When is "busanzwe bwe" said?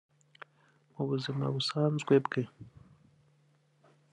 1.55-2.41